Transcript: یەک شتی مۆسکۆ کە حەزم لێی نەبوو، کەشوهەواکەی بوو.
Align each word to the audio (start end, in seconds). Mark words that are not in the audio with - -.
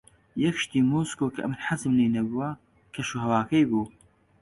یەک 0.43 0.55
شتی 0.63 0.81
مۆسکۆ 0.91 1.27
کە 1.35 1.43
حەزم 1.65 1.93
لێی 1.97 2.13
نەبوو، 2.15 2.59
کەشوهەواکەی 2.93 3.67
بوو. 3.69 3.85